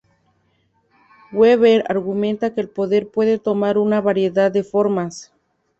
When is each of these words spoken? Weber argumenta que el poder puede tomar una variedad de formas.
Weber 1.31 1.83
argumenta 1.87 2.55
que 2.55 2.61
el 2.61 2.69
poder 2.69 3.11
puede 3.11 3.37
tomar 3.37 3.77
una 3.77 4.01
variedad 4.01 4.49
de 4.51 4.63
formas. 4.63 5.31